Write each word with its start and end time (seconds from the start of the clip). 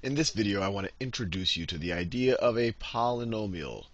In 0.00 0.14
this 0.14 0.30
video, 0.30 0.62
I 0.62 0.68
want 0.68 0.86
to 0.86 0.92
introduce 1.00 1.56
you 1.56 1.66
to 1.66 1.76
the 1.76 1.92
idea 1.92 2.36
of 2.36 2.56
a 2.56 2.70
polynomial. 2.70 3.86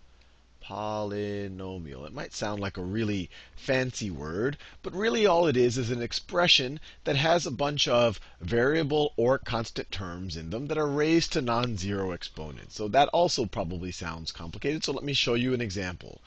Polynomial. 0.62 2.07
It 2.07 2.12
might 2.12 2.34
sound 2.34 2.61
like 2.61 2.77
a 2.77 2.83
really 2.83 3.30
fancy 3.57 4.10
word, 4.10 4.58
but 4.82 4.92
really 4.92 5.25
all 5.25 5.46
it 5.46 5.56
is 5.56 5.78
is 5.78 5.90
an 5.90 6.02
expression 6.02 6.78
that 7.04 7.17
has 7.17 7.46
a 7.46 7.50
bunch 7.50 7.88
of 7.88 8.20
variable 8.38 9.14
or 9.16 9.38
constant 9.38 9.90
terms 9.90 10.36
in 10.36 10.50
them 10.50 10.66
that 10.66 10.77
are 10.77 10.90
raised 10.90 11.32
to 11.32 11.41
non 11.41 11.79
zero 11.79 12.12
exponents. 12.12 12.75
So 12.75 12.86
that 12.89 13.09
also 13.09 13.46
probably 13.46 13.91
sounds 13.91 14.30
complicated. 14.30 14.84
So 14.84 14.93
let 14.93 15.05
me 15.05 15.14
show 15.14 15.32
you 15.32 15.55
an 15.55 15.62
example. 15.62 16.21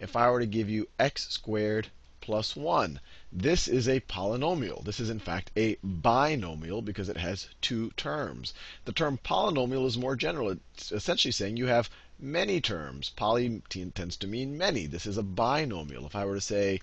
If 0.00 0.16
I 0.16 0.30
were 0.30 0.40
to 0.40 0.46
give 0.46 0.70
you 0.70 0.88
x 0.98 1.28
squared 1.28 1.88
plus 2.22 2.56
1. 2.56 2.98
This 3.30 3.68
is 3.68 3.86
a 3.86 4.00
polynomial. 4.00 4.82
This 4.82 4.98
is, 4.98 5.10
in 5.10 5.18
fact, 5.18 5.50
a 5.54 5.76
binomial 5.82 6.80
because 6.80 7.10
it 7.10 7.18
has 7.18 7.48
two 7.60 7.90
terms. 7.90 8.54
The 8.86 8.92
term 8.92 9.18
polynomial 9.22 9.86
is 9.86 9.98
more 9.98 10.16
general. 10.16 10.56
It's 10.74 10.90
essentially 10.90 11.32
saying 11.32 11.58
you 11.58 11.66
have 11.66 11.90
many 12.18 12.60
terms. 12.60 13.10
Poly 13.10 13.60
tends 13.68 14.16
to 14.16 14.26
mean 14.26 14.56
many. 14.56 14.86
This 14.86 15.06
is 15.06 15.18
a 15.18 15.22
binomial. 15.22 16.06
If 16.06 16.16
I 16.16 16.24
were 16.24 16.36
to 16.36 16.40
say 16.40 16.80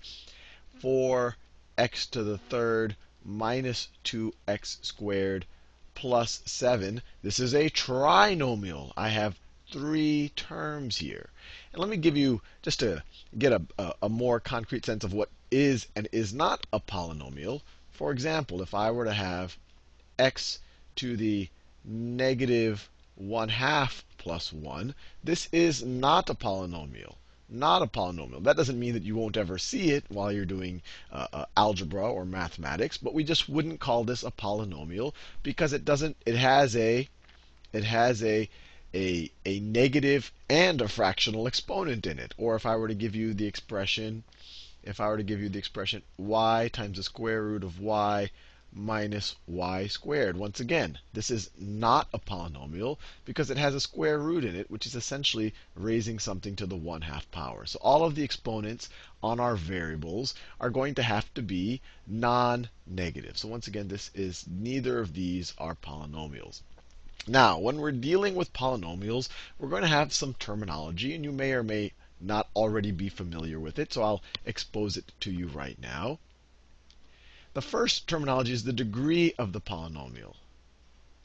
4x 0.80 2.10
to 2.10 2.22
the 2.22 2.38
third 2.38 2.94
minus 3.24 3.88
2x 4.04 4.84
squared 4.84 5.46
plus 5.96 6.42
7, 6.46 7.02
this 7.22 7.40
is 7.40 7.54
a 7.54 7.70
trinomial. 7.70 8.92
I 8.96 9.08
have 9.08 9.36
three 9.72 10.30
terms 10.36 10.98
here. 10.98 11.30
And 11.72 11.80
let 11.80 11.90
me 11.90 11.96
give 11.96 12.16
you, 12.16 12.40
just 12.62 12.78
to 12.80 13.02
get 13.36 13.52
a, 13.52 13.62
a, 13.78 13.94
a, 14.02 14.08
more 14.08 14.38
concrete 14.38 14.86
sense 14.86 15.02
of 15.02 15.12
what 15.12 15.28
is 15.50 15.86
and 15.94 16.08
is 16.12 16.32
not 16.32 16.66
a 16.72 16.80
polynomial. 16.80 17.62
For 17.90 18.10
example, 18.10 18.62
if 18.62 18.74
I 18.74 18.90
were 18.90 19.04
to 19.04 19.12
have 19.12 19.56
x 20.18 20.58
to 20.96 21.16
the 21.16 21.48
negative 21.84 22.88
1 23.14 23.48
half 23.48 24.04
plus 24.18 24.52
1, 24.52 24.94
this 25.22 25.48
is 25.52 25.82
not 25.82 26.28
a 26.28 26.34
polynomial. 26.34 27.14
Not 27.48 27.82
a 27.82 27.86
polynomial. 27.86 28.42
That 28.42 28.56
doesn't 28.56 28.78
mean 28.78 28.94
that 28.94 29.04
you 29.04 29.14
won't 29.14 29.36
ever 29.36 29.56
see 29.56 29.90
it 29.90 30.04
while 30.08 30.32
you're 30.32 30.44
doing 30.44 30.82
uh, 31.12 31.28
uh, 31.32 31.44
algebra 31.56 32.10
or 32.10 32.24
mathematics, 32.24 32.98
but 32.98 33.14
we 33.14 33.22
just 33.22 33.48
wouldn't 33.48 33.78
call 33.78 34.04
this 34.04 34.24
a 34.24 34.30
polynomial 34.30 35.14
because 35.42 35.72
it 35.72 35.84
doesn't. 35.84 36.16
It 36.26 36.34
has 36.34 36.74
a, 36.74 37.08
it 37.72 37.84
has 37.84 38.22
a 38.24 38.48
a, 38.94 39.30
a 39.44 39.60
negative 39.60 40.32
and 40.48 40.80
a 40.80 40.88
fractional 40.88 41.46
exponent 41.46 42.06
in 42.06 42.18
it. 42.18 42.34
Or 42.38 42.56
if 42.56 42.64
I 42.64 42.76
were 42.76 42.88
to 42.88 42.94
give 42.94 43.14
you 43.14 43.34
the 43.34 43.46
expression, 43.46 44.24
if 44.86 45.00
I 45.00 45.08
were 45.08 45.16
to 45.16 45.22
give 45.22 45.40
you 45.40 45.48
the 45.48 45.58
expression 45.58 46.02
y 46.16 46.68
times 46.72 46.96
the 46.96 47.02
square 47.02 47.42
root 47.42 47.64
of 47.64 47.80
y 47.80 48.30
minus 48.72 49.34
y 49.46 49.86
squared. 49.86 50.36
Once 50.36 50.60
again, 50.60 50.98
this 51.12 51.30
is 51.30 51.50
not 51.58 52.08
a 52.12 52.18
polynomial 52.18 52.98
because 53.24 53.50
it 53.50 53.56
has 53.56 53.74
a 53.74 53.80
square 53.80 54.18
root 54.18 54.44
in 54.44 54.54
it, 54.54 54.70
which 54.70 54.84
is 54.84 54.94
essentially 54.94 55.54
raising 55.74 56.18
something 56.18 56.54
to 56.54 56.66
the 56.66 56.76
1 56.76 57.00
half 57.02 57.30
power. 57.30 57.64
So 57.64 57.78
all 57.80 58.04
of 58.04 58.14
the 58.14 58.22
exponents 58.22 58.88
on 59.22 59.40
our 59.40 59.56
variables 59.56 60.34
are 60.60 60.70
going 60.70 60.94
to 60.96 61.02
have 61.02 61.32
to 61.34 61.42
be 61.42 61.80
non-negative. 62.06 63.38
So 63.38 63.48
once 63.48 63.66
again, 63.66 63.88
this 63.88 64.10
is 64.14 64.44
neither 64.46 65.00
of 65.00 65.14
these 65.14 65.54
are 65.58 65.74
polynomials. 65.74 66.60
Now, 67.26 67.58
when 67.58 67.78
we're 67.78 67.92
dealing 67.92 68.34
with 68.34 68.52
polynomials, 68.52 69.28
we're 69.58 69.68
going 69.70 69.82
to 69.82 69.88
have 69.88 70.12
some 70.12 70.34
terminology, 70.34 71.14
and 71.14 71.24
you 71.24 71.32
may 71.32 71.52
or 71.52 71.62
may 71.62 71.92
not 72.20 72.48
already 72.56 72.90
be 72.90 73.08
familiar 73.08 73.60
with 73.60 73.78
it, 73.78 73.92
so 73.92 74.02
I'll 74.02 74.22
expose 74.44 74.96
it 74.96 75.12
to 75.20 75.30
you 75.30 75.48
right 75.48 75.78
now. 75.78 76.18
The 77.54 77.62
first 77.62 78.06
terminology 78.06 78.52
is 78.52 78.64
the 78.64 78.72
degree 78.72 79.32
of 79.38 79.52
the 79.52 79.60
polynomial. 79.60 80.34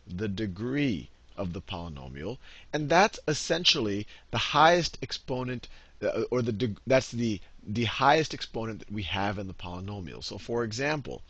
The 0.07 0.27
degree 0.27 1.09
of 1.35 1.53
the 1.53 1.61
polynomial, 1.61 2.37
and 2.71 2.89
that's 2.89 3.19
essentially 3.27 4.07
the 4.31 4.37
highest 4.37 4.97
exponent, 5.01 5.67
uh, 6.01 6.23
or 6.31 6.41
the 6.41 6.75
that's 6.87 7.11
the 7.11 7.41
the 7.63 7.85
highest 7.85 8.33
exponent 8.33 8.79
that 8.79 8.91
we 8.91 9.03
have 9.03 9.37
in 9.37 9.47
the 9.47 9.53
polynomial. 9.53 10.23
So, 10.23 10.37
for 10.37 10.63
example, 10.63 11.21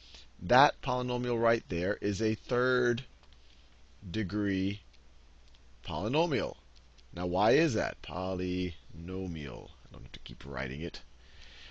that 0.42 0.82
polynomial 0.82 1.42
right 1.42 1.64
there 1.70 1.98
is 2.02 2.22
a 2.22 2.36
third 2.36 3.04
degree 4.10 4.82
polynomial. 5.84 6.56
Now, 7.14 7.26
why 7.28 7.52
is 7.52 7.74
that? 7.74 8.02
Polynomial. 8.92 9.70
I 9.86 9.94
don't 9.94 10.04
have 10.04 10.12
to 10.12 10.20
keep 10.20 10.46
writing 10.46 10.82
it. 10.82 11.02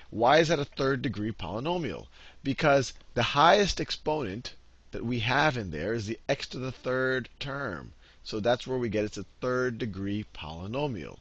Why 0.09 0.39
is 0.39 0.49
that 0.49 0.59
a 0.59 0.65
third 0.65 1.03
degree 1.03 1.33
polynomial? 1.33 2.07
Because 2.43 2.95
the 3.13 3.23
highest 3.23 3.79
exponent 3.79 4.55
that 4.93 5.05
we 5.05 5.21
have 5.21 5.59
in 5.59 5.71
there 5.71 5.93
is 5.93 6.07
the 6.07 6.19
x 6.31 6.47
to 6.49 6.59
the 6.59 6.73
third 6.73 7.29
term. 7.39 7.93
So 8.25 8.41
that's 8.41 8.67
where 8.67 8.79
we 8.79 8.89
get 8.89 9.05
it's 9.05 9.19
a 9.19 9.27
third 9.41 9.77
degree 9.77 10.25
polynomial. 10.35 11.19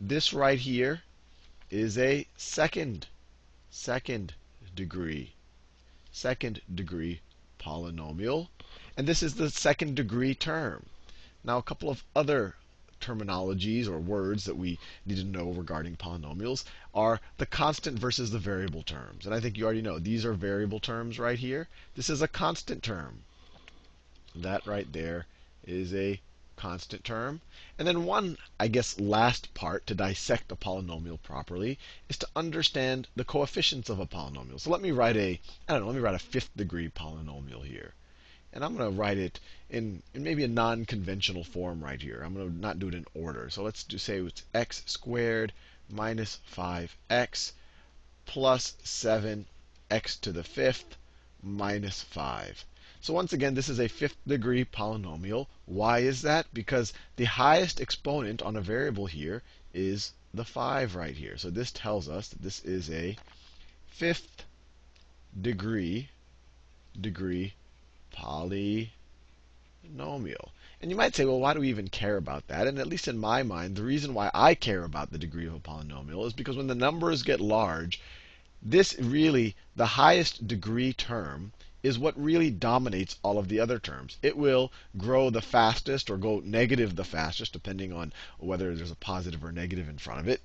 This 0.00 0.32
right 0.32 0.58
here 0.58 1.02
is 1.70 1.98
a 1.98 2.26
second, 2.36 3.06
second 3.70 4.34
degree, 4.74 5.34
second 6.10 6.62
degree 6.74 7.20
polynomial. 7.60 8.48
And 8.96 9.06
this 9.06 9.22
is 9.22 9.34
the 9.34 9.50
second 9.50 9.96
degree 9.96 10.34
term. 10.34 10.86
Now, 11.44 11.58
a 11.58 11.62
couple 11.62 11.90
of 11.90 12.04
other 12.16 12.56
terminologies 13.02 13.88
or 13.88 13.98
words 13.98 14.44
that 14.44 14.56
we 14.56 14.78
need 15.04 15.16
to 15.18 15.24
know 15.24 15.50
regarding 15.50 15.96
polynomials 15.96 16.64
are 16.94 17.20
the 17.36 17.46
constant 17.46 17.98
versus 17.98 18.30
the 18.30 18.38
variable 18.38 18.82
terms. 18.82 19.26
And 19.26 19.34
I 19.34 19.40
think 19.40 19.58
you 19.58 19.64
already 19.64 19.82
know 19.82 19.98
these 19.98 20.24
are 20.24 20.32
variable 20.32 20.80
terms 20.80 21.18
right 21.18 21.38
here. 21.38 21.68
This 21.94 22.08
is 22.08 22.22
a 22.22 22.28
constant 22.28 22.82
term. 22.82 23.24
That 24.34 24.66
right 24.66 24.90
there 24.92 25.26
is 25.66 25.92
a 25.92 26.20
constant 26.56 27.02
term. 27.02 27.40
And 27.78 27.88
then 27.88 28.04
one, 28.04 28.38
I 28.60 28.68
guess, 28.68 29.00
last 29.00 29.52
part 29.52 29.86
to 29.88 29.94
dissect 29.94 30.52
a 30.52 30.56
polynomial 30.56 31.20
properly 31.20 31.78
is 32.08 32.18
to 32.18 32.28
understand 32.36 33.08
the 33.16 33.24
coefficients 33.24 33.90
of 33.90 33.98
a 33.98 34.06
polynomial. 34.06 34.60
So 34.60 34.70
let 34.70 34.80
me 34.80 34.92
write 34.92 35.16
a, 35.16 35.40
I 35.68 35.72
don't 35.72 35.80
know, 35.80 35.86
let 35.88 35.96
me 35.96 36.00
write 36.00 36.14
a 36.14 36.20
fifth 36.20 36.56
degree 36.56 36.88
polynomial 36.88 37.64
here. 37.64 37.94
And 38.52 38.64
I'm 38.64 38.76
going 38.76 38.90
to 38.90 38.98
write 38.98 39.18
it 39.18 39.40
in, 39.70 40.02
in 40.12 40.22
maybe 40.22 40.44
a 40.44 40.48
non-conventional 40.48 41.44
form 41.44 41.82
right 41.82 42.00
here. 42.00 42.22
I'm 42.22 42.34
going 42.34 42.50
to 42.50 42.60
not 42.60 42.78
do 42.78 42.88
it 42.88 42.94
in 42.94 43.06
order. 43.14 43.48
So 43.50 43.62
let's 43.62 43.82
do 43.82 43.98
say 43.98 44.18
it's 44.18 44.42
x 44.52 44.82
squared 44.86 45.52
minus 45.88 46.38
5x 46.54 47.52
plus 48.26 48.74
7x 48.84 50.20
to 50.20 50.32
the 50.32 50.44
fifth 50.44 50.96
minus 51.42 52.02
5. 52.02 52.64
So 53.00 53.12
once 53.12 53.32
again, 53.32 53.54
this 53.54 53.68
is 53.68 53.80
a 53.80 53.88
fifth 53.88 54.16
degree 54.26 54.64
polynomial. 54.64 55.48
Why 55.66 55.98
is 55.98 56.22
that? 56.22 56.46
Because 56.54 56.92
the 57.16 57.24
highest 57.24 57.80
exponent 57.80 58.42
on 58.42 58.56
a 58.56 58.60
variable 58.60 59.06
here 59.06 59.42
is 59.74 60.12
the 60.32 60.44
5 60.44 60.94
right 60.94 61.16
here. 61.16 61.36
So 61.36 61.50
this 61.50 61.72
tells 61.72 62.08
us 62.08 62.28
that 62.28 62.42
this 62.42 62.64
is 62.64 62.90
a 62.90 63.16
fifth 63.88 64.44
degree 65.40 66.08
degree 67.00 67.54
polynomial. 68.12 68.90
And 70.80 70.90
you 70.90 70.96
might 70.96 71.14
say, 71.14 71.24
well, 71.24 71.40
why 71.40 71.54
do 71.54 71.60
we 71.60 71.68
even 71.68 71.88
care 71.88 72.16
about 72.16 72.48
that? 72.48 72.66
And 72.66 72.78
at 72.78 72.86
least 72.86 73.08
in 73.08 73.18
my 73.18 73.42
mind, 73.42 73.76
the 73.76 73.82
reason 73.82 74.14
why 74.14 74.30
I 74.34 74.54
care 74.54 74.84
about 74.84 75.10
the 75.10 75.18
degree 75.18 75.46
of 75.46 75.54
a 75.54 75.60
polynomial 75.60 76.26
is 76.26 76.32
because 76.32 76.56
when 76.56 76.66
the 76.66 76.74
numbers 76.74 77.22
get 77.22 77.40
large, 77.40 78.00
this 78.60 78.96
really, 78.98 79.56
the 79.76 79.86
highest 79.86 80.46
degree 80.46 80.92
term, 80.92 81.52
is 81.82 81.98
what 81.98 82.16
really 82.16 82.50
dominates 82.50 83.16
all 83.22 83.38
of 83.38 83.48
the 83.48 83.58
other 83.58 83.78
terms. 83.78 84.16
It 84.22 84.36
will 84.36 84.72
grow 84.96 85.30
the 85.30 85.42
fastest 85.42 86.10
or 86.10 86.16
go 86.16 86.40
negative 86.44 86.94
the 86.94 87.04
fastest, 87.04 87.52
depending 87.52 87.92
on 87.92 88.12
whether 88.38 88.74
there's 88.74 88.90
a 88.90 88.96
positive 88.96 89.44
or 89.44 89.52
negative 89.52 89.88
in 89.88 89.98
front 89.98 90.20
of 90.20 90.28
it 90.28 90.42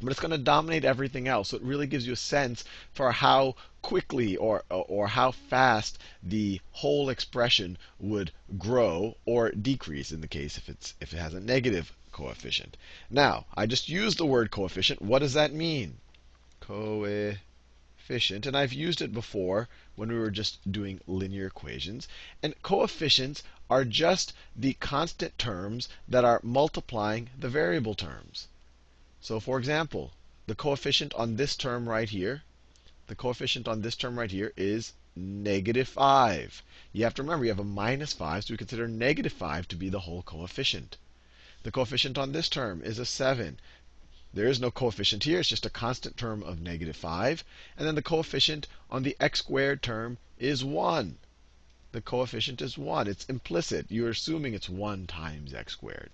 but 0.00 0.10
it's 0.10 0.20
going 0.20 0.30
to 0.30 0.38
dominate 0.38 0.84
everything 0.84 1.28
else. 1.28 1.48
So 1.48 1.56
it 1.56 1.62
really 1.62 1.86
gives 1.86 2.06
you 2.06 2.12
a 2.12 2.16
sense 2.16 2.64
for 2.92 3.12
how 3.12 3.56
quickly 3.82 4.36
or, 4.36 4.64
or 4.70 5.06
how 5.08 5.30
fast 5.30 5.98
the 6.22 6.60
whole 6.72 7.10
expression 7.10 7.76
would 8.00 8.32
grow 8.56 9.16
or 9.26 9.50
decrease 9.50 10.10
in 10.10 10.20
the 10.22 10.28
case 10.28 10.56
if, 10.56 10.68
it's, 10.68 10.94
if 11.00 11.12
it 11.12 11.18
has 11.18 11.34
a 11.34 11.40
negative 11.40 11.92
coefficient. 12.10 12.76
Now, 13.10 13.44
I 13.54 13.66
just 13.66 13.88
used 13.88 14.18
the 14.18 14.24
word 14.24 14.50
coefficient. 14.50 15.02
What 15.02 15.18
does 15.18 15.34
that 15.34 15.52
mean? 15.52 15.98
Coefficient. 16.60 18.46
And 18.46 18.56
I've 18.56 18.72
used 18.72 19.02
it 19.02 19.12
before 19.12 19.68
when 19.96 20.08
we 20.08 20.18
were 20.18 20.30
just 20.30 20.70
doing 20.70 21.00
linear 21.06 21.46
equations. 21.46 22.08
And 22.42 22.54
coefficients 22.62 23.42
are 23.68 23.84
just 23.84 24.32
the 24.56 24.74
constant 24.74 25.36
terms 25.38 25.88
that 26.08 26.24
are 26.24 26.40
multiplying 26.42 27.30
the 27.38 27.48
variable 27.48 27.94
terms. 27.94 28.48
So 29.26 29.40
for 29.40 29.58
example, 29.58 30.12
the 30.46 30.54
coefficient 30.54 31.14
on 31.14 31.36
this 31.36 31.56
term 31.56 31.88
right 31.88 32.10
here, 32.10 32.42
the 33.06 33.14
coefficient 33.14 33.66
on 33.66 33.80
this 33.80 33.96
term 33.96 34.18
right 34.18 34.30
here 34.30 34.52
is 34.54 34.92
negative 35.16 35.88
5. 35.88 36.62
You 36.92 37.04
have 37.04 37.14
to 37.14 37.22
remember 37.22 37.46
you 37.46 37.50
have 37.50 37.58
a 37.58 37.64
minus 37.64 38.12
5, 38.12 38.44
so 38.44 38.52
we 38.52 38.58
consider 38.58 38.86
negative 38.86 39.32
5 39.32 39.66
to 39.68 39.76
be 39.76 39.88
the 39.88 40.00
whole 40.00 40.22
coefficient. 40.22 40.98
The 41.62 41.72
coefficient 41.72 42.18
on 42.18 42.32
this 42.32 42.50
term 42.50 42.82
is 42.82 42.98
a 42.98 43.06
7. 43.06 43.58
There 44.34 44.46
is 44.46 44.60
no 44.60 44.70
coefficient 44.70 45.24
here, 45.24 45.40
it's 45.40 45.48
just 45.48 45.64
a 45.64 45.70
constant 45.70 46.18
term 46.18 46.42
of 46.42 46.60
negative 46.60 46.96
5. 46.96 47.44
And 47.78 47.88
then 47.88 47.94
the 47.94 48.02
coefficient 48.02 48.66
on 48.90 49.04
the 49.04 49.16
x 49.20 49.38
squared 49.38 49.82
term 49.82 50.18
is 50.38 50.62
1. 50.62 51.16
the 51.92 52.02
coefficient 52.02 52.60
is 52.60 52.76
1. 52.76 53.08
It's 53.08 53.24
implicit. 53.24 53.86
You're 53.88 54.10
assuming 54.10 54.52
it's 54.52 54.68
1 54.68 55.06
times 55.06 55.54
x 55.54 55.72
squared. 55.72 56.10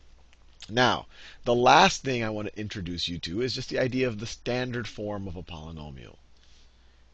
Now, 0.73 1.07
the 1.45 1.55
last 1.55 2.03
thing 2.03 2.23
I 2.23 2.31
want 2.31 2.49
to 2.49 2.61
introduce 2.61 3.09
you 3.09 3.19
to 3.19 3.43
is 3.43 3.55
just 3.55 3.71
the 3.71 3.79
idea 3.79 4.07
of 4.07 4.21
the 4.21 4.27
standard 4.27 4.87
form 4.87 5.27
of 5.27 5.35
a 5.35 5.43
polynomial. 5.43 6.17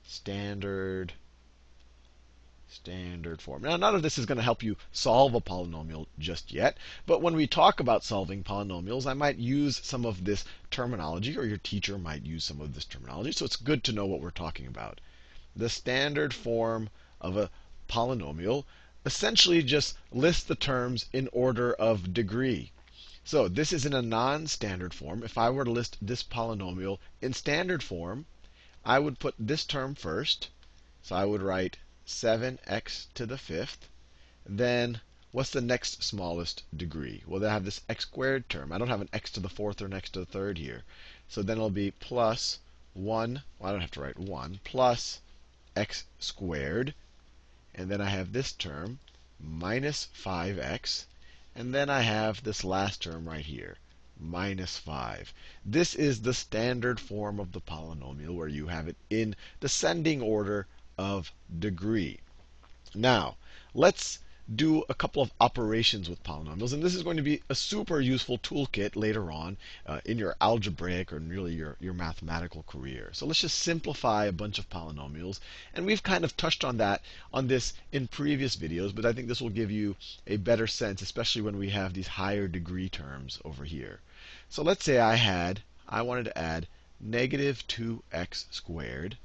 Standard 0.05 1.15
standard 2.69 3.41
form. 3.41 3.63
Now, 3.63 3.77
none 3.77 3.95
of 3.95 4.03
this 4.03 4.19
is 4.19 4.27
going 4.27 4.37
to 4.37 4.45
help 4.45 4.63
you 4.63 4.77
solve 4.93 5.35
a 5.35 5.41
polynomial 5.41 6.07
just 6.19 6.53
yet, 6.53 6.77
but 7.07 7.23
when 7.23 7.35
we 7.35 7.47
talk 7.47 7.81
about 7.81 8.05
solving 8.05 8.45
polynomials, 8.45 9.07
I 9.07 9.15
might 9.15 9.39
use 9.39 9.81
some 9.83 10.05
of 10.05 10.25
this 10.25 10.45
terminology, 10.71 11.39
or 11.39 11.45
your 11.45 11.57
teacher 11.57 11.97
might 11.97 12.27
use 12.27 12.45
some 12.45 12.61
of 12.61 12.75
this 12.75 12.85
terminology, 12.85 13.33
so 13.33 13.45
it's 13.45 13.57
good 13.57 13.83
to 13.85 13.93
know 13.93 14.05
what 14.05 14.21
we're 14.21 14.31
talking 14.31 14.67
about. 14.67 15.01
The 15.55 15.71
standard 15.71 16.35
form 16.35 16.91
of 17.21 17.37
a 17.37 17.51
polynomial 17.89 18.65
essentially 19.07 19.63
just 19.63 19.97
lists 20.13 20.43
the 20.43 20.57
terms 20.57 21.07
in 21.13 21.29
order 21.33 21.73
of 21.73 22.13
degree. 22.13 22.73
So 23.29 23.49
this 23.49 23.73
is 23.73 23.85
in 23.85 23.93
a 23.93 24.03
non-standard 24.03 24.95
form. 24.95 25.25
If 25.25 25.37
I 25.37 25.51
were 25.51 25.65
to 25.65 25.71
list 25.73 25.97
this 26.01 26.23
polynomial 26.23 27.01
in 27.21 27.33
standard 27.33 27.83
form, 27.83 28.27
I 28.85 29.01
would 29.01 29.19
put 29.19 29.35
this 29.37 29.65
term 29.65 29.97
first. 29.97 30.51
So 31.03 31.17
I 31.17 31.25
would 31.25 31.43
write 31.43 31.79
7x 32.07 33.07
to 33.15 33.27
the 33.27 33.37
fifth. 33.37 33.89
Then 34.49 35.01
what's 35.33 35.51
the 35.51 35.61
next 35.61 36.05
smallest 36.05 36.63
degree? 36.77 37.25
Well, 37.27 37.41
they 37.41 37.49
have 37.49 37.65
this 37.65 37.81
x 37.89 38.05
squared 38.05 38.49
term. 38.49 38.71
I 38.71 38.79
don't 38.79 38.87
have 38.87 39.01
an 39.01 39.09
x 39.13 39.33
to 39.33 39.41
the 39.41 39.49
fourth 39.49 39.83
or 39.83 39.87
an 39.87 39.93
x 39.93 40.09
to 40.11 40.21
the 40.21 40.27
third 40.27 40.59
here. 40.59 40.85
So 41.29 41.43
then 41.43 41.57
it'll 41.57 41.71
be 41.71 41.91
plus 41.91 42.61
1, 42.95 43.43
well, 43.59 43.69
I 43.69 43.73
don't 43.73 43.81
have 43.81 43.91
to 43.91 44.03
write 44.03 44.21
1, 44.21 44.61
plus 44.63 45.21
x 45.75 46.05
squared. 46.21 46.95
And 47.75 47.91
then 47.91 48.01
I 48.01 48.09
have 48.09 48.33
this 48.33 48.53
term, 48.53 49.01
minus 49.41 50.11
5x. 50.15 51.07
And 51.59 51.75
then 51.75 51.89
I 51.89 52.03
have 52.03 52.43
this 52.43 52.65
last 52.65 53.01
term 53.01 53.27
right 53.27 53.43
here, 53.45 53.79
minus 54.21 54.77
5. 54.77 55.33
This 55.65 55.95
is 55.95 56.21
the 56.21 56.35
standard 56.35 57.01
form 57.01 57.41
of 57.41 57.53
the 57.53 57.63
polynomial 57.63 58.35
where 58.35 58.47
you 58.47 58.67
have 58.67 58.89
it 58.89 58.97
in 59.09 59.35
descending 59.59 60.21
order 60.21 60.67
of 60.99 61.33
degree. 61.59 62.21
Now, 62.95 63.37
let's 63.73 64.19
do 64.55 64.85
a 64.89 64.95
couple 64.95 65.21
of 65.21 65.33
operations 65.41 66.09
with 66.09 66.23
polynomials. 66.23 66.73
And 66.73 66.81
this 66.81 66.95
is 66.95 67.03
going 67.03 67.17
to 67.17 67.23
be 67.23 67.43
a 67.49 67.55
super 67.55 68.01
useful 68.01 68.39
toolkit 68.39 68.95
later 68.95 69.33
on 69.33 69.57
uh, 69.87 70.01
in 70.05 70.19
your 70.19 70.37
algebraic 70.41 71.13
or 71.13 71.19
really 71.19 71.53
your, 71.55 71.77
your 71.81 71.95
mathematical 71.95 72.63
career. 72.63 73.11
So 73.13 73.27
let's 73.27 73.41
just 73.41 73.59
simplify 73.59 74.27
a 74.27 74.33
bunch 74.33 74.61
of 74.61 74.71
polynomials. 74.71 75.41
And 75.75 75.85
we've 75.85 76.03
kind 76.03 76.23
of 76.23 76.37
touched 76.37 76.65
on 76.65 76.77
that 76.77 77.03
on 77.33 77.49
this 77.49 77.75
in 77.91 78.07
previous 78.07 78.55
videos, 78.55 78.95
but 78.95 79.05
I 79.05 79.13
think 79.13 79.27
this 79.27 79.41
will 79.41 79.51
give 79.51 79.73
you 79.73 79.97
a 80.29 80.37
better 80.37 80.69
sense, 80.69 81.03
especially 81.03 81.43
when 81.43 81.59
we 81.59 81.71
have 81.71 81.93
these 81.93 82.07
higher 82.07 82.47
degree 82.47 82.89
terms 82.89 83.41
over 83.45 83.65
here. 83.65 84.01
So 84.49 84.63
let's 84.63 84.85
say 84.85 84.99
I 84.99 85.17
had, 85.17 85.63
I 85.89 86.03
wanted 86.03 86.27
to 86.27 86.39
add 86.39 86.69
negative 87.01 87.67
2x 87.67 88.45
squared 88.53 89.19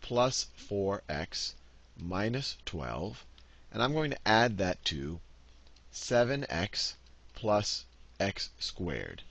plus 0.00 0.46
4x 0.70 1.54
minus 1.98 2.56
12. 2.66 3.26
And 3.72 3.82
I'm 3.82 3.92
going 3.92 4.10
to 4.10 4.28
add 4.28 4.58
that 4.58 4.84
to 4.86 5.20
7x 5.92 6.94
plus 7.34 7.84
x 8.18 8.50
squared. 8.58 9.22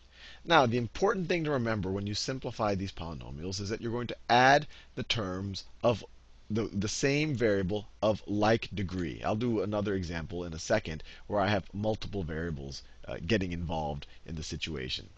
Now, 0.45 0.65
the 0.65 0.77
important 0.77 1.27
thing 1.27 1.43
to 1.43 1.51
remember 1.51 1.91
when 1.91 2.07
you 2.07 2.15
simplify 2.15 2.73
these 2.73 2.91
polynomials 2.91 3.59
is 3.59 3.69
that 3.69 3.81
you're 3.81 3.91
going 3.91 4.07
to 4.07 4.17
add 4.29 4.67
the 4.95 5.03
terms 5.03 5.65
of 5.83 6.03
the, 6.49 6.63
the 6.67 6.87
same 6.87 7.35
variable 7.35 7.87
of 8.01 8.23
like 8.25 8.73
degree. 8.73 9.21
I'll 9.23 9.35
do 9.35 9.61
another 9.61 9.93
example 9.93 10.43
in 10.43 10.53
a 10.53 10.59
second 10.59 11.03
where 11.27 11.39
I 11.39 11.47
have 11.47 11.73
multiple 11.73 12.23
variables 12.23 12.81
uh, 13.07 13.17
getting 13.25 13.51
involved 13.51 14.07
in 14.25 14.35
the 14.35 14.43
situation. 14.43 15.09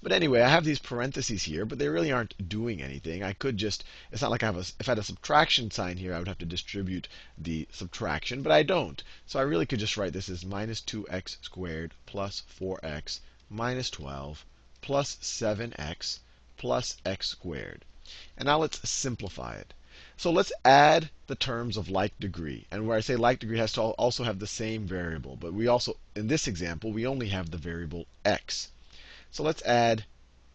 But 0.00 0.12
anyway, 0.12 0.42
I 0.42 0.48
have 0.48 0.64
these 0.64 0.78
parentheses 0.78 1.42
here, 1.42 1.66
but 1.66 1.80
they 1.80 1.88
really 1.88 2.12
aren't 2.12 2.48
doing 2.48 2.80
anything. 2.80 3.24
I 3.24 3.32
could 3.32 3.56
just, 3.56 3.82
it's 4.12 4.22
not 4.22 4.30
like 4.30 4.44
I 4.44 4.46
have 4.46 4.56
a, 4.56 4.60
if 4.60 4.88
I 4.88 4.92
had 4.92 4.98
a 5.00 5.02
subtraction 5.02 5.72
sign 5.72 5.96
here, 5.96 6.14
I 6.14 6.20
would 6.20 6.28
have 6.28 6.38
to 6.38 6.46
distribute 6.46 7.08
the 7.36 7.66
subtraction, 7.72 8.42
but 8.42 8.52
I 8.52 8.62
don't. 8.62 9.02
So 9.26 9.40
I 9.40 9.42
really 9.42 9.66
could 9.66 9.80
just 9.80 9.96
write 9.96 10.12
this 10.12 10.28
as 10.28 10.44
minus 10.44 10.80
2x 10.82 11.38
squared 11.42 11.94
plus 12.06 12.44
4x 12.60 13.18
minus 13.50 13.90
12 13.90 14.44
plus 14.82 15.16
7x 15.16 16.20
plus 16.56 16.96
x 17.04 17.28
squared. 17.28 17.84
And 18.36 18.46
now 18.46 18.58
let's 18.58 18.88
simplify 18.88 19.56
it. 19.56 19.74
So 20.16 20.30
let's 20.30 20.52
add 20.64 21.10
the 21.26 21.34
terms 21.34 21.76
of 21.76 21.88
like 21.88 22.16
degree. 22.20 22.66
And 22.70 22.86
where 22.86 22.96
I 22.96 23.00
say 23.00 23.16
like 23.16 23.40
degree 23.40 23.58
has 23.58 23.72
to 23.72 23.80
also 23.80 24.22
have 24.22 24.38
the 24.38 24.46
same 24.46 24.86
variable. 24.86 25.34
But 25.34 25.54
we 25.54 25.66
also, 25.66 25.96
in 26.14 26.28
this 26.28 26.46
example, 26.46 26.92
we 26.92 27.04
only 27.04 27.30
have 27.30 27.50
the 27.50 27.58
variable 27.58 28.06
x. 28.24 28.68
So 29.36 29.42
let's 29.42 29.60
add, 29.64 30.06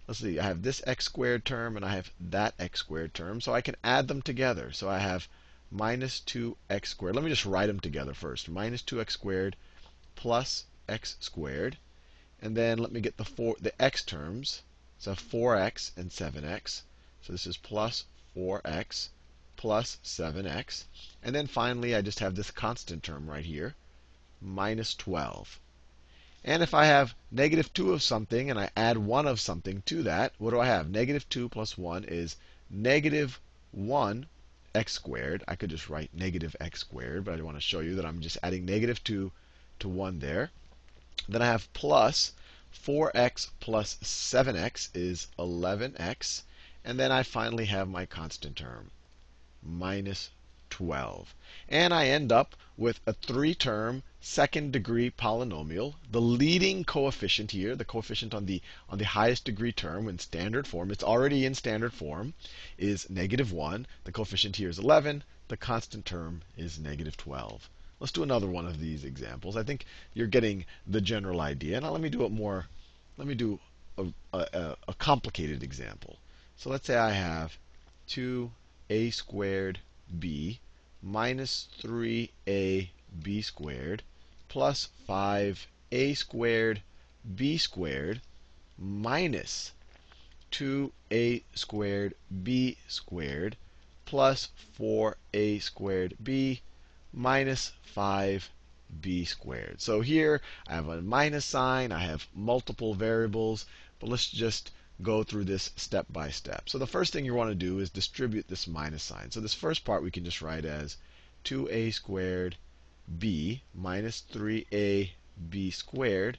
let's 0.07 0.21
see, 0.21 0.39
I 0.39 0.43
have 0.43 0.63
this 0.63 0.81
x 0.87 1.05
squared 1.05 1.45
term 1.45 1.75
and 1.75 1.85
I 1.85 1.93
have 1.93 2.11
that 2.19 2.55
x 2.57 2.79
squared 2.79 3.13
term. 3.13 3.39
So 3.39 3.53
I 3.53 3.61
can 3.61 3.75
add 3.83 4.07
them 4.07 4.23
together. 4.23 4.71
So 4.71 4.89
I 4.89 4.97
have 4.97 5.27
minus 5.69 6.19
2x 6.21 6.87
squared. 6.87 7.13
Let 7.13 7.23
me 7.23 7.29
just 7.29 7.45
write 7.45 7.67
them 7.67 7.79
together 7.79 8.15
first. 8.15 8.49
Minus 8.49 8.81
2x 8.81 9.11
squared 9.11 9.55
plus 10.15 10.65
x 10.89 11.15
squared. 11.19 11.77
And 12.41 12.57
then 12.57 12.79
let 12.79 12.91
me 12.91 13.01
get 13.01 13.17
the 13.17 13.23
four, 13.23 13.55
the 13.61 13.79
x 13.79 14.01
terms. 14.01 14.63
So 14.97 15.13
4x 15.13 15.91
and 15.95 16.09
7x. 16.09 16.81
So 17.21 17.33
this 17.33 17.45
is 17.45 17.57
plus 17.57 18.05
4x 18.35 19.09
plus 19.57 19.99
7x. 20.03 20.85
And 21.21 21.35
then 21.35 21.45
finally, 21.45 21.95
I 21.95 22.01
just 22.01 22.17
have 22.17 22.33
this 22.33 22.49
constant 22.49 23.03
term 23.03 23.29
right 23.29 23.45
here, 23.45 23.75
minus 24.41 24.95
12. 24.95 25.59
And 26.43 26.63
if 26.63 26.73
I 26.73 26.85
have 26.85 27.13
negative 27.29 27.71
2 27.71 27.93
of 27.93 28.01
something 28.01 28.49
and 28.49 28.59
I 28.59 28.71
add 28.75 28.97
1 28.97 29.27
of 29.27 29.39
something 29.39 29.83
to 29.83 30.01
that, 30.01 30.33
what 30.39 30.49
do 30.49 30.59
I 30.59 30.65
have? 30.65 30.89
Negative 30.89 31.27
2 31.29 31.47
plus 31.49 31.77
1 31.77 32.05
is 32.05 32.35
negative 32.67 33.39
1 33.71 34.25
x 34.73 34.93
squared. 34.93 35.43
I 35.47 35.55
could 35.55 35.69
just 35.69 35.87
write 35.87 36.09
negative 36.15 36.55
x 36.59 36.79
squared, 36.79 37.25
but 37.25 37.39
I 37.39 37.43
want 37.43 37.57
to 37.57 37.61
show 37.61 37.79
you 37.79 37.93
that 37.95 38.07
I'm 38.07 38.21
just 38.21 38.39
adding 38.41 38.65
negative 38.65 39.03
2 39.03 39.31
to 39.81 39.87
1 39.87 40.17
there. 40.17 40.49
Then 41.29 41.43
I 41.43 41.45
have 41.45 41.71
plus 41.73 42.33
4x 42.73 43.49
plus 43.59 43.97
7x 44.01 44.89
is 44.95 45.27
11x. 45.37 46.41
And 46.83 46.99
then 46.99 47.11
I 47.11 47.21
finally 47.21 47.65
have 47.65 47.87
my 47.87 48.07
constant 48.07 48.55
term, 48.55 48.89
minus 49.61 50.31
12. 50.71 51.35
And 51.69 51.93
I 51.93 52.07
end 52.07 52.31
up 52.31 52.55
with 52.77 52.99
a 53.05 53.13
three 53.13 53.53
term 53.53 54.01
second 54.23 54.71
degree 54.71 55.09
polynomial. 55.09 55.95
The 56.11 56.21
leading 56.21 56.83
coefficient 56.83 57.51
here, 57.51 57.75
the 57.75 57.83
coefficient 57.83 58.35
on 58.35 58.45
the, 58.45 58.61
on 58.87 58.99
the 58.99 59.05
highest 59.05 59.45
degree 59.45 59.71
term 59.71 60.07
in 60.07 60.19
standard 60.19 60.67
form, 60.67 60.91
it's 60.91 61.03
already 61.03 61.43
in 61.43 61.55
standard 61.55 61.91
form, 61.91 62.35
is 62.77 63.09
negative 63.09 63.51
1. 63.51 63.87
The 64.03 64.11
coefficient 64.11 64.57
here 64.57 64.69
is 64.69 64.77
11. 64.77 65.23
The 65.47 65.57
constant 65.57 66.05
term 66.05 66.43
is 66.55 66.77
negative 66.77 67.17
12. 67.17 67.67
Let's 67.99 68.11
do 68.11 68.23
another 68.23 68.47
one 68.47 68.67
of 68.67 68.79
these 68.79 69.03
examples. 69.03 69.57
I 69.57 69.63
think 69.63 69.85
you're 70.13 70.27
getting 70.27 70.65
the 70.85 71.01
general 71.01 71.41
idea. 71.41 71.81
Now 71.81 71.89
let 71.91 72.01
me 72.01 72.09
do 72.09 72.23
it 72.23 72.31
more, 72.31 72.67
let 73.17 73.27
me 73.27 73.35
do 73.35 73.59
a, 73.97 74.05
a, 74.33 74.77
a 74.87 74.93
complicated 74.93 75.63
example. 75.63 76.19
So 76.55 76.69
let's 76.69 76.85
say 76.85 76.95
I 76.95 77.11
have 77.11 77.57
2a 78.07 79.11
squared 79.13 79.79
b 80.19 80.59
minus 81.01 81.67
3ab 81.81 83.43
squared 83.43 84.03
plus 84.51 84.89
5a 85.07 86.17
squared 86.17 86.81
b 87.37 87.57
squared 87.57 88.19
minus 88.77 89.71
2a 90.51 91.41
squared 91.53 92.13
b 92.43 92.75
squared 92.85 93.55
plus 94.03 94.49
4a 94.77 95.61
squared 95.61 96.17
b 96.21 96.59
minus 97.13 97.71
5b 97.95 99.25
squared. 99.25 99.79
So 99.79 100.01
here 100.01 100.41
I 100.67 100.75
have 100.75 100.89
a 100.89 101.01
minus 101.01 101.45
sign, 101.45 101.93
I 101.93 101.99
have 101.99 102.27
multiple 102.35 102.93
variables, 102.93 103.65
but 104.01 104.09
let's 104.09 104.29
just 104.29 104.71
go 105.01 105.23
through 105.23 105.45
this 105.45 105.71
step 105.77 106.07
by 106.09 106.29
step. 106.29 106.67
So 106.67 106.77
the 106.77 106.85
first 106.85 107.13
thing 107.13 107.23
you 107.23 107.33
want 107.33 107.51
to 107.51 107.55
do 107.55 107.79
is 107.79 107.89
distribute 107.89 108.49
this 108.49 108.67
minus 108.67 109.03
sign. 109.03 109.31
So 109.31 109.39
this 109.39 109.53
first 109.53 109.85
part 109.85 110.03
we 110.03 110.11
can 110.11 110.25
just 110.25 110.41
write 110.41 110.65
as 110.65 110.97
2a 111.45 111.93
squared 111.93 112.57
b 113.19 113.61
minus 113.73 114.23
3ab 114.31 115.73
squared 115.73 116.37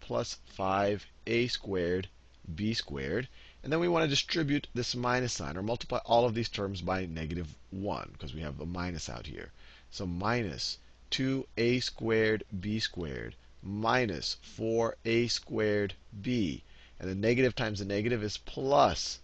plus 0.00 0.38
5a 0.58 1.50
squared 1.50 2.08
b 2.54 2.72
squared. 2.72 3.28
And 3.62 3.72
then 3.72 3.80
we 3.80 3.88
want 3.88 4.04
to 4.04 4.08
distribute 4.08 4.66
this 4.74 4.94
minus 4.94 5.32
sign 5.32 5.56
or 5.56 5.62
multiply 5.62 5.98
all 6.04 6.24
of 6.24 6.34
these 6.34 6.48
terms 6.48 6.80
by 6.80 7.06
negative 7.06 7.54
1 7.70 8.10
because 8.12 8.32
we 8.32 8.40
have 8.40 8.60
a 8.60 8.66
minus 8.66 9.08
out 9.08 9.26
here. 9.26 9.52
So 9.90 10.06
minus 10.06 10.78
2a 11.10 11.82
squared 11.82 12.44
b 12.60 12.80
squared 12.80 13.34
minus 13.62 14.36
4a 14.58 15.30
squared 15.30 15.94
b 16.22 16.62
and 16.98 17.10
the 17.10 17.14
negative 17.14 17.54
times 17.54 17.80
the 17.80 17.84
negative 17.84 18.22
is 18.22 18.38
plus 18.38 19.20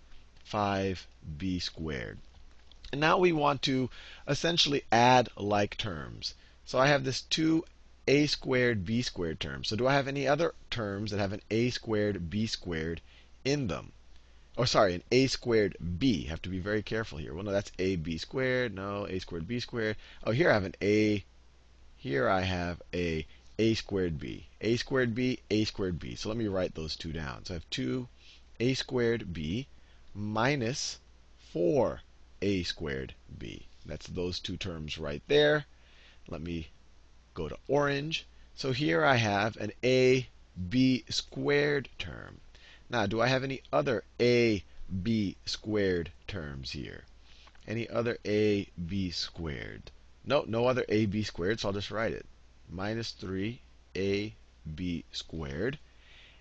5b 0.50 1.62
squared. 1.62 2.18
And 2.92 3.00
now 3.00 3.18
we 3.18 3.32
want 3.32 3.62
to 3.62 3.88
essentially 4.26 4.82
add 4.90 5.28
like 5.36 5.76
terms. 5.76 6.34
So 6.70 6.78
I 6.78 6.86
have 6.86 7.02
this 7.02 7.22
2a 7.22 8.28
squared 8.28 8.84
b 8.84 9.02
squared 9.02 9.40
term. 9.40 9.64
So 9.64 9.74
do 9.74 9.88
I 9.88 9.94
have 9.94 10.06
any 10.06 10.28
other 10.28 10.54
terms 10.70 11.10
that 11.10 11.18
have 11.18 11.32
an 11.32 11.42
a 11.50 11.70
squared 11.70 12.30
b 12.30 12.46
squared 12.46 13.00
in 13.44 13.66
them? 13.66 13.90
Or 14.56 14.68
sorry, 14.68 14.94
an 14.94 15.02
a 15.10 15.26
squared 15.26 15.76
b. 15.98 16.26
Have 16.26 16.40
to 16.42 16.48
be 16.48 16.60
very 16.60 16.84
careful 16.84 17.18
here. 17.18 17.34
Well, 17.34 17.42
no, 17.42 17.50
that's 17.50 17.72
ab 17.80 18.16
squared. 18.20 18.72
No, 18.72 19.04
a 19.08 19.18
squared 19.18 19.48
b 19.48 19.58
squared. 19.58 19.96
Oh, 20.22 20.30
here 20.30 20.48
I 20.48 20.54
have 20.54 20.62
an 20.62 20.76
a. 20.80 21.24
Here 21.96 22.28
I 22.28 22.42
have 22.42 22.80
a 22.94 23.26
a 23.58 23.74
squared 23.74 24.20
b. 24.20 24.46
a 24.60 24.76
squared 24.76 25.12
b, 25.12 25.40
a 25.50 25.64
squared 25.64 25.98
b. 25.98 26.14
So 26.14 26.28
let 26.28 26.38
me 26.38 26.46
write 26.46 26.76
those 26.76 26.94
two 26.94 27.12
down. 27.12 27.46
So 27.46 27.54
I 27.54 27.56
have 27.56 27.70
2a 27.70 28.76
squared 28.76 29.32
b 29.32 29.66
minus 30.14 31.00
4a 31.52 32.64
squared 32.64 33.14
b. 33.36 33.66
That's 33.84 34.06
those 34.06 34.38
two 34.38 34.56
terms 34.56 34.98
right 34.98 35.24
there. 35.26 35.66
Let 36.30 36.42
me 36.42 36.68
go 37.34 37.48
to 37.48 37.58
orange. 37.66 38.24
So 38.54 38.72
here 38.72 39.04
I 39.04 39.16
have 39.16 39.56
an 39.56 39.72
a 39.82 40.28
b 40.68 41.04
squared 41.08 41.88
term. 41.98 42.40
Now, 42.88 43.06
do 43.06 43.20
I 43.20 43.26
have 43.26 43.42
any 43.42 43.62
other 43.72 44.04
a 44.20 44.62
b 45.02 45.36
squared 45.44 46.12
terms 46.28 46.70
here? 46.70 47.04
Any 47.66 47.88
other 47.88 48.18
a 48.24 48.66
b 48.86 49.10
squared? 49.10 49.90
No, 50.24 50.44
no 50.46 50.66
other 50.66 50.84
a 50.88 51.06
b 51.06 51.22
squared, 51.22 51.58
so 51.58 51.68
I'll 51.68 51.72
just 51.72 51.90
write 51.90 52.12
it. 52.12 52.26
Minus 52.68 53.10
3 53.12 53.60
a 53.96 54.34
b 54.74 55.04
squared. 55.10 55.78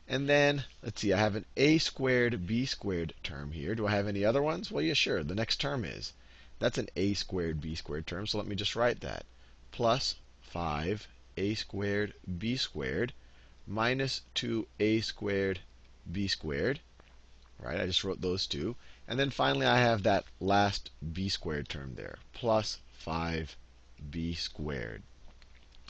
And 0.07 0.29
then, 0.29 0.65
let's 0.83 1.01
see, 1.01 1.13
I 1.13 1.17
have 1.17 1.35
an 1.35 1.45
a 1.55 1.77
squared 1.77 2.45
b 2.45 2.65
squared 2.65 3.13
term 3.23 3.51
here. 3.51 3.73
Do 3.73 3.87
I 3.87 3.91
have 3.91 4.07
any 4.07 4.25
other 4.25 4.41
ones? 4.41 4.71
Well, 4.71 4.83
yeah, 4.83 4.93
sure. 4.93 5.23
The 5.23 5.35
next 5.35 5.61
term 5.61 5.85
is. 5.85 6.13
That's 6.59 6.77
an 6.77 6.89
a 6.95 7.13
squared 7.13 7.61
b 7.61 7.75
squared 7.75 8.05
term, 8.05 8.27
so 8.27 8.37
let 8.37 8.47
me 8.47 8.55
just 8.55 8.75
write 8.75 9.01
that. 9.01 9.25
Plus 9.71 10.15
5a 10.53 11.57
squared 11.57 12.13
b 12.37 12.57
squared 12.57 13.13
minus 13.67 14.21
2a 14.35 15.03
squared 15.03 15.59
b 16.11 16.27
squared. 16.27 16.79
Right, 17.59 17.79
I 17.79 17.85
just 17.85 18.03
wrote 18.03 18.21
those 18.21 18.47
two. 18.47 18.75
And 19.07 19.19
then 19.19 19.29
finally 19.29 19.65
I 19.65 19.79
have 19.79 20.03
that 20.03 20.25
last 20.39 20.89
b 21.13 21.29
squared 21.29 21.69
term 21.69 21.95
there, 21.95 22.17
plus 22.33 22.79
5b 23.05 24.37
squared. 24.37 25.03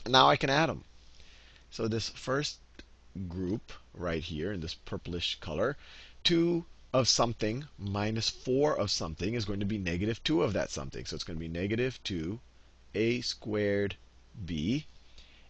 Now 0.06 0.28
I 0.28 0.36
can 0.36 0.50
add 0.50 0.68
them. 0.68 0.84
So 1.70 1.88
this 1.88 2.08
first 2.08 2.58
group 3.28 3.72
right 3.94 4.22
here 4.22 4.52
in 4.52 4.60
this 4.60 4.74
purplish 4.74 5.38
color, 5.40 5.76
2 6.24 6.64
of 6.92 7.08
something 7.08 7.66
minus 7.78 8.28
4 8.28 8.78
of 8.78 8.90
something 8.90 9.34
is 9.34 9.44
going 9.44 9.60
to 9.60 9.66
be 9.66 9.78
negative 9.78 10.22
2 10.24 10.42
of 10.42 10.52
that 10.52 10.70
something. 10.70 11.04
So 11.06 11.14
it's 11.14 11.24
going 11.24 11.38
to 11.38 11.40
be 11.40 11.48
negative 11.48 12.02
2a 12.94 13.24
squared 13.24 13.96
b. 14.44 14.86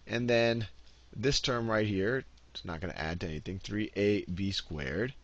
And 0.06 0.28
then 0.28 0.68
this 1.14 1.40
term 1.40 1.70
right 1.70 1.86
here, 1.86 2.24
it's 2.52 2.64
not 2.64 2.80
going 2.80 2.92
to 2.92 3.00
add 3.00 3.20
to 3.20 3.28
anything, 3.28 3.60
3ab 3.60 4.52
squared. 4.52 5.14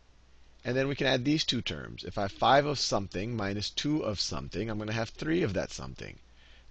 And 0.64 0.76
then 0.76 0.88
we 0.88 0.96
can 0.96 1.06
add 1.06 1.24
these 1.24 1.44
two 1.44 1.62
terms. 1.62 2.04
If 2.04 2.18
I 2.18 2.22
have 2.22 2.32
5 2.32 2.66
of 2.66 2.78
something 2.78 3.36
minus 3.36 3.70
2 3.70 4.02
of 4.02 4.20
something, 4.20 4.68
I'm 4.68 4.78
going 4.78 4.88
to 4.88 4.92
have 4.92 5.10
3 5.10 5.42
of 5.42 5.54
that 5.54 5.70
something. 5.70 6.18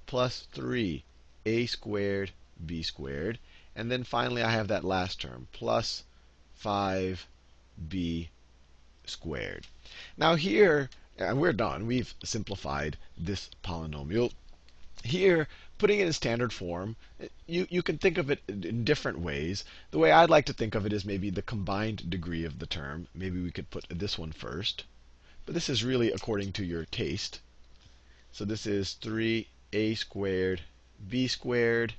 Plus 0.06 0.48
3a 0.54 1.70
squared 1.70 2.32
b 2.66 2.84
squared. 2.84 3.40
And 3.76 3.92
then 3.92 4.04
finally 4.04 4.42
I 4.42 4.52
have 4.52 4.70
that 4.70 4.86
last 4.86 5.20
term, 5.20 5.48
plus 5.52 6.04
5b 6.64 8.30
squared. 9.06 9.68
Now 10.18 10.36
here, 10.36 10.90
and 11.18 11.40
we're 11.40 11.54
done. 11.54 11.86
We've 11.86 12.16
simplified 12.24 12.98
this 13.18 13.50
polynomial. 13.64 14.32
Here, 15.06 15.48
putting 15.78 16.00
it 16.00 16.08
in 16.08 16.14
standard 16.14 16.52
form, 16.52 16.96
you, 17.46 17.68
you 17.70 17.84
can 17.84 18.00
think 18.00 18.18
of 18.18 18.32
it 18.32 18.42
in 18.48 18.84
different 18.84 19.20
ways. 19.20 19.64
The 19.92 20.00
way 20.00 20.12
I'd 20.12 20.32
like 20.32 20.48
to 20.48 20.54
think 20.54 20.74
of 20.74 20.84
it 20.84 20.92
is 20.92 21.06
maybe 21.06 21.30
the 21.30 21.44
combined 21.44 22.10
degree 22.10 22.44
of 22.44 22.58
the 22.58 22.66
term. 22.66 23.08
Maybe 23.14 23.40
we 23.40 23.52
could 23.52 23.70
put 23.70 23.86
this 23.88 24.18
one 24.18 24.32
first. 24.32 24.84
But 25.46 25.54
this 25.54 25.70
is 25.70 25.84
really 25.84 26.12
according 26.12 26.54
to 26.54 26.66
your 26.66 26.86
taste. 26.86 27.40
So 28.32 28.46
this 28.46 28.66
is 28.66 28.98
3a 29.00 29.96
squared 29.96 30.62
b 31.08 31.28
squared. 31.28 31.94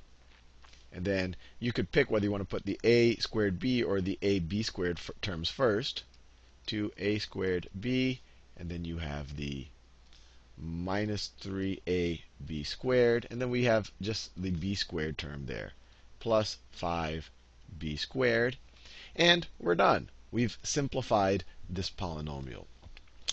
And 0.91 1.05
then 1.05 1.37
you 1.59 1.71
could 1.71 1.93
pick 1.93 2.11
whether 2.11 2.25
you 2.25 2.31
want 2.31 2.41
to 2.41 2.45
put 2.45 2.65
the 2.65 2.77
a 2.83 3.15
squared 3.17 3.57
b 3.57 3.81
or 3.81 4.01
the 4.01 4.19
ab 4.21 4.63
squared 4.63 4.99
terms 5.21 5.49
first. 5.49 6.03
2a 6.67 7.21
squared 7.21 7.69
b, 7.79 8.19
and 8.57 8.69
then 8.69 8.83
you 8.83 8.97
have 8.97 9.37
the 9.37 9.67
minus 10.59 11.31
3ab 11.41 12.65
squared, 12.65 13.27
and 13.29 13.39
then 13.39 13.49
we 13.49 13.65
have 13.65 13.91
just 14.01 14.31
the 14.41 14.49
b 14.49 14.73
squared 14.73 15.17
term 15.17 15.45
there, 15.45 15.73
plus 16.19 16.57
5b 16.75 17.99
squared. 17.99 18.57
And 19.15 19.47
we're 19.59 19.75
done. 19.75 20.09
We've 20.31 20.57
simplified 20.63 21.43
this 21.69 21.89
polynomial. 21.89 22.65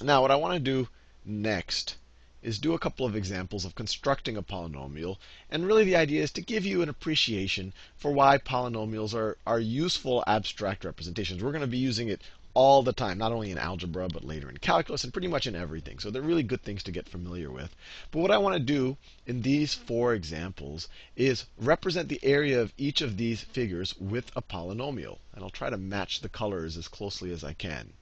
Now, 0.03 0.21
what 0.21 0.31
I 0.31 0.37
want 0.37 0.55
to 0.55 0.61
do 0.61 0.89
next 1.25 1.97
is 2.43 2.59
do 2.59 2.75
a 2.75 2.79
couple 2.79 3.07
of 3.07 3.17
examples 3.17 3.65
of 3.65 3.75
constructing 3.75 4.37
a 4.37 4.43
polynomial. 4.43 5.17
And 5.51 5.67
really 5.67 5.85
the 5.85 5.97
idea 5.97 6.23
is 6.23 6.31
to 6.33 6.43
give 6.43 6.67
you 6.67 6.83
an 6.83 6.91
appreciation 6.91 7.73
for 7.97 8.13
why 8.13 8.37
polynomials 8.37 9.15
are, 9.15 9.39
are 9.47 9.59
useful 9.59 10.23
abstract 10.27 10.85
representations. 10.85 11.43
We're 11.43 11.53
going 11.53 11.63
to 11.63 11.67
be 11.67 11.79
using 11.79 12.09
it 12.09 12.21
all 12.55 12.85
the 12.85 12.93
time, 12.93 13.19
not 13.19 13.33
only 13.33 13.51
in 13.51 13.59
algebra, 13.59 14.07
but 14.09 14.25
later 14.25 14.49
in 14.49 14.57
calculus 14.57 15.03
and 15.03 15.13
pretty 15.13 15.27
much 15.27 15.47
in 15.47 15.57
everything. 15.57 15.99
So 15.99 16.11
they're 16.11 16.23
really 16.23 16.45
good 16.45 16.63
things 16.63 16.85
to 16.85 16.93
get 16.93 17.09
familiar 17.09 17.51
with. 17.51 17.75
But 18.13 18.21
what 18.21 18.31
I 18.31 18.39
want 18.39 18.55
to 18.55 18.61
do 18.61 18.97
in 19.27 19.43
these 19.43 19.75
four 19.75 20.15
examples 20.15 20.89
is 21.17 21.47
represent 21.59 22.09
the 22.09 22.21
area 22.23 22.61
of 22.61 22.73
each 22.79 23.01
of 23.01 23.17
these 23.17 23.41
figures 23.41 23.97
with 23.99 24.31
a 24.37 24.43
polynomial. 24.43 25.19
And 25.35 25.43
I'll 25.43 25.51
try 25.51 25.69
to 25.69 25.77
match 25.77 26.21
the 26.21 26.29
colors 26.29 26.77
as 26.77 26.87
closely 26.87 27.33
as 27.33 27.43
I 27.43 27.55
can. 27.55 27.93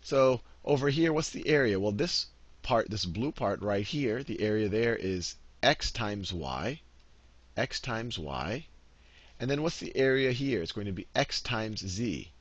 So 0.00 0.40
over 0.64 0.88
here, 0.88 1.12
what's 1.12 1.30
the 1.30 1.46
area? 1.46 1.78
Well, 1.78 1.92
this 1.92 2.28
part, 2.62 2.88
this 2.88 3.04
blue 3.04 3.32
part 3.32 3.60
right 3.60 3.86
here, 3.86 4.22
the 4.22 4.40
area 4.40 4.70
there 4.70 4.96
is 4.96 5.36
x 5.62 5.90
times 5.90 6.32
y, 6.32 6.80
x 7.58 7.78
times 7.78 8.18
y. 8.18 8.64
And 9.38 9.50
then 9.50 9.62
what's 9.62 9.80
the 9.80 9.94
area 9.94 10.32
here? 10.32 10.62
It's 10.62 10.72
going 10.72 10.86
to 10.86 10.92
be 10.92 11.06
x 11.14 11.42
times 11.42 11.86
z. 11.86 12.32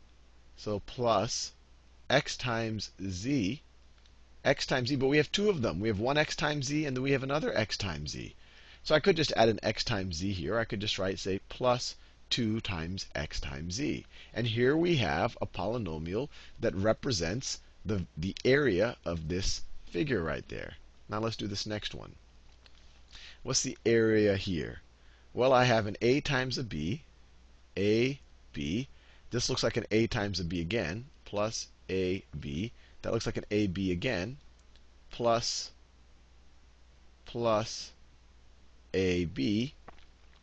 So 0.60 0.80
plus 0.80 1.52
x 2.10 2.36
times 2.36 2.90
z, 3.08 3.62
x 4.44 4.66
times 4.66 4.90
z, 4.90 4.96
but 4.96 5.08
we 5.08 5.18
have 5.18 5.32
two 5.32 5.50
of 5.52 5.62
them. 5.62 5.80
We 5.80 5.88
have 5.88 6.00
one 6.00 6.18
x 6.18 6.36
times 6.36 6.66
z, 6.66 6.86
and 6.86 6.98
then 6.98 7.04
we 7.04 7.12
have 7.12 7.22
another 7.22 7.56
x 7.56 7.78
times 7.78 8.12
z. 8.12 8.34
So 8.84 8.96
I 8.96 9.00
could 9.00 9.16
just 9.16 9.32
add 9.34 9.50
an 9.50 9.60
x 9.62 9.84
times 9.84 10.16
z 10.16 10.34
here. 10.34 10.58
I 10.58 10.66
could 10.66 10.80
just 10.80 10.98
write, 10.98 11.20
say, 11.20 11.42
plus 11.48 11.96
2 12.30 12.60
times 12.62 13.06
x 13.14 13.40
times 13.40 13.76
z. 13.76 14.06
And 14.34 14.48
here 14.48 14.76
we 14.76 14.98
have 14.98 15.38
a 15.40 15.46
polynomial 15.46 16.30
that 16.60 16.76
represents 16.76 17.60
the, 17.86 18.06
the 18.18 18.36
area 18.44 18.98
of 19.06 19.28
this 19.28 19.62
figure 19.86 20.24
right 20.24 20.48
there. 20.50 20.78
Now 21.08 21.20
let's 21.20 21.38
do 21.38 21.48
this 21.48 21.66
next 21.66 21.94
one. 21.94 22.16
What's 23.44 23.62
the 23.62 23.78
area 23.86 24.36
here? 24.36 24.82
Well, 25.34 25.54
I 25.54 25.66
have 25.66 25.86
an 25.86 25.98
a 26.02 26.20
times 26.20 26.58
a 26.58 26.64
b, 26.64 27.04
a, 27.78 28.20
b, 28.54 28.88
this 29.30 29.50
looks 29.50 29.64
like 29.64 29.78
an 29.78 29.86
a 29.92 30.08
times 30.08 30.40
a 30.40 30.44
b 30.44 30.62
again, 30.62 31.06
plus 31.26 31.68
ab. 31.90 32.72
That 33.02 33.14
looks 33.14 33.26
like 33.26 33.38
an 33.38 33.46
ab 33.52 33.78
again, 33.78 34.38
plus, 35.12 35.72
plus 37.26 37.92
ab, 38.94 39.74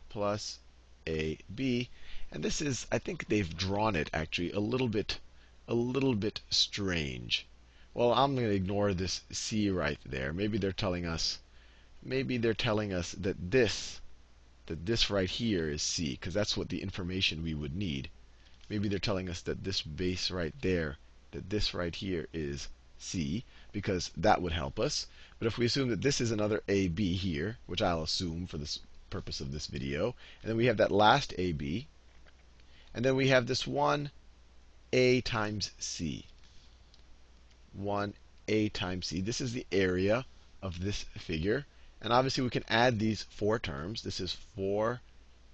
plus 0.09 0.59
ab. 1.07 1.87
And 2.31 2.43
this 2.43 2.61
is, 2.61 2.85
I 2.91 2.99
think 2.99 3.27
they've 3.27 3.57
drawn 3.57 3.95
it 3.95 4.09
actually 4.13 4.51
a 4.51 4.59
little 4.59 4.87
bit, 4.87 5.19
a 5.67 5.73
little 5.73 6.15
bit 6.15 6.41
strange. 6.49 7.45
Well, 7.93 8.13
I'm 8.13 8.35
going 8.35 8.47
to 8.47 8.53
ignore 8.53 8.93
this 8.93 9.21
c 9.31 9.69
right 9.69 9.99
there. 10.05 10.33
Maybe 10.33 10.57
they're 10.57 10.71
telling 10.71 11.05
us, 11.05 11.39
maybe 12.03 12.37
they're 12.37 12.53
telling 12.53 12.93
us 12.93 13.13
that 13.13 13.51
this, 13.51 14.01
that 14.65 14.85
this 14.85 15.09
right 15.09 15.29
here 15.29 15.69
is 15.69 15.81
c, 15.81 16.11
because 16.11 16.33
that's 16.33 16.57
what 16.57 16.69
the 16.69 16.81
information 16.81 17.41
we 17.41 17.53
would 17.53 17.75
need. 17.75 18.09
Maybe 18.69 18.87
they're 18.87 18.99
telling 18.99 19.29
us 19.29 19.41
that 19.41 19.63
this 19.63 19.81
base 19.81 20.31
right 20.31 20.53
there, 20.61 20.97
that 21.31 21.49
this 21.49 21.73
right 21.73 21.93
here 21.93 22.27
is 22.33 22.67
C, 22.97 23.43
because 23.71 24.11
that 24.17 24.41
would 24.41 24.53
help 24.53 24.79
us. 24.79 25.07
But 25.37 25.47
if 25.47 25.57
we 25.57 25.65
assume 25.65 25.89
that 25.89 26.01
this 26.01 26.19
is 26.19 26.31
another 26.31 26.63
AB 26.67 27.13
here, 27.15 27.57
which 27.65 27.81
I'll 27.81 28.03
assume 28.03 28.47
for 28.47 28.57
the 28.57 28.79
purpose 29.09 29.41
of 29.41 29.51
this 29.51 29.67
video, 29.67 30.15
and 30.41 30.49
then 30.49 30.57
we 30.57 30.65
have 30.65 30.77
that 30.77 30.91
last 30.91 31.33
AB, 31.37 31.87
and 32.93 33.03
then 33.05 33.15
we 33.15 33.27
have 33.27 33.45
this 33.45 33.67
one 33.67 34.11
A 34.93 35.21
times 35.21 35.71
C. 35.77 36.25
1A 37.79 38.71
times 38.71 39.07
C. 39.07 39.21
This 39.21 39.41
is 39.41 39.53
the 39.53 39.65
area 39.71 40.25
of 40.61 40.79
this 40.79 41.03
figure. 41.17 41.65
And 42.01 42.13
obviously 42.13 42.43
we 42.43 42.49
can 42.49 42.63
add 42.69 42.99
these 42.99 43.23
four 43.23 43.59
terms. 43.59 44.01
This 44.01 44.19
is 44.19 44.37
4AB, 44.57 44.97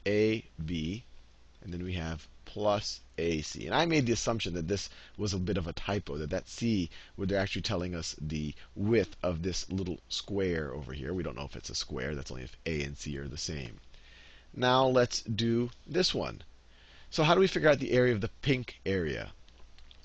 and 0.07 1.73
then 1.73 1.83
we 1.83 1.93
have 1.93 2.27
plus 2.53 2.99
AC. 3.17 3.65
And 3.65 3.73
I 3.73 3.85
made 3.85 4.05
the 4.05 4.11
assumption 4.11 4.55
that 4.55 4.67
this 4.67 4.89
was 5.17 5.33
a 5.33 5.39
bit 5.39 5.57
of 5.57 5.67
a 5.67 5.73
typo, 5.73 6.17
that 6.17 6.31
that 6.31 6.49
C, 6.49 6.89
where 7.15 7.25
they're 7.25 7.39
actually 7.39 7.61
telling 7.61 7.95
us 7.95 8.13
the 8.19 8.53
width 8.75 9.15
of 9.23 9.41
this 9.41 9.69
little 9.71 10.01
square 10.09 10.73
over 10.73 10.91
here. 10.91 11.13
We 11.13 11.23
don't 11.23 11.37
know 11.37 11.45
if 11.45 11.55
it's 11.55 11.69
a 11.69 11.75
square. 11.75 12.13
That's 12.13 12.29
only 12.29 12.43
if 12.43 12.57
A 12.65 12.83
and 12.83 12.97
C 12.97 13.17
are 13.17 13.29
the 13.29 13.37
same. 13.37 13.79
Now 14.53 14.85
let's 14.85 15.21
do 15.21 15.69
this 15.87 16.13
one. 16.13 16.41
So 17.09 17.23
how 17.23 17.35
do 17.35 17.39
we 17.39 17.47
figure 17.47 17.69
out 17.69 17.79
the 17.79 17.93
area 17.93 18.13
of 18.13 18.19
the 18.19 18.35
pink 18.41 18.81
area? 18.85 19.31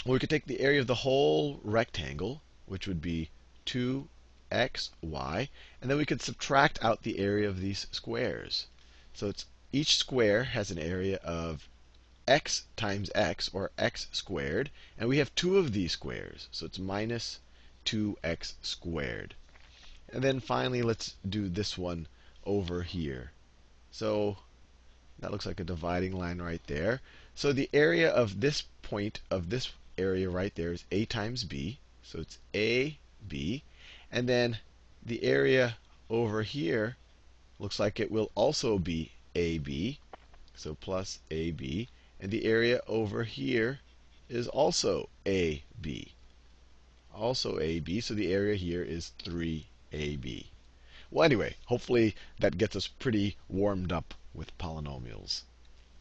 Well, 0.05 0.13
we 0.13 0.21
could 0.21 0.31
take 0.31 0.47
the 0.47 0.61
area 0.61 0.81
of 0.81 0.87
the 0.87 1.03
whole 1.03 1.59
rectangle, 1.65 2.43
which 2.67 2.87
would 2.87 3.03
be 3.03 3.31
2x, 3.67 4.91
y, 5.03 5.49
and 5.83 5.91
then 5.91 5.99
we 5.99 6.07
could 6.07 6.23
subtract 6.23 6.79
out 6.85 7.03
the 7.03 7.19
area 7.19 7.49
of 7.49 7.61
these 7.61 7.89
squares. 7.91 8.69
So 9.15 9.27
it's 9.27 9.47
each 9.73 9.97
square 9.97 10.45
has 10.45 10.71
an 10.71 10.79
area 10.79 11.17
of 11.25 11.69
x 12.29 12.67
times 12.77 13.11
x, 13.15 13.49
or 13.53 13.71
x 13.79 14.09
squared, 14.13 14.71
and 14.99 15.09
we 15.09 15.19
have 15.19 15.35
two 15.35 15.59
of 15.59 15.73
these 15.73 15.93
squares, 15.93 16.49
so 16.51 16.67
it's 16.67 16.79
minus 16.79 17.39
2x 17.85 18.55
squared. 18.63 19.35
And 20.09 20.23
then 20.23 20.41
finally, 20.41 20.83
let's 20.83 21.15
do 21.29 21.49
this 21.49 21.79
one 21.79 22.09
over 22.45 22.83
here. 22.83 23.33
So 23.91 24.39
that 25.19 25.31
looks 25.31 25.47
like 25.47 25.61
a 25.61 25.65
dividing 25.65 26.13
line 26.13 26.43
right 26.43 26.61
there. 26.67 27.01
So 27.35 27.53
the 27.53 27.71
area 27.73 28.11
of 28.11 28.41
this 28.41 28.65
point 28.83 29.21
of 29.31 29.51
this 29.51 29.73
area 29.97 30.29
right 30.29 30.55
there 30.55 30.73
is 30.73 30.85
a 30.91 31.07
times 31.07 31.45
b. 31.45 31.79
So 32.03 32.21
it's 32.21 32.39
a 32.55 32.99
b. 33.27 33.63
And 34.11 34.29
then 34.29 34.59
the 35.05 35.23
area 35.23 35.77
over 36.11 36.43
here 36.43 36.97
looks 37.59 37.79
like 37.79 37.99
it 37.99 38.11
will 38.11 38.31
also 38.35 38.79
be 38.79 39.13
ab. 39.35 39.99
So 40.55 40.75
plus 40.75 41.21
ab. 41.31 41.89
And 42.19 42.31
the 42.31 42.45
area 42.45 42.81
over 42.87 43.25
here 43.25 43.81
is 44.29 44.49
also 44.49 45.11
ab. 45.27 46.09
Also 47.15 47.59
ab. 47.61 48.01
So 48.01 48.15
the 48.15 48.33
area 48.33 48.57
here 48.57 48.83
is 48.83 49.13
3ab. 49.25 50.47
Well, 51.11 51.25
anyway, 51.25 51.57
hopefully 51.67 52.17
that 52.41 52.59
gets 52.59 52.75
us 52.75 52.89
pretty 52.89 53.37
warmed 53.49 53.93
up 53.93 54.15
with 54.35 54.57
polynomials. 54.59 55.43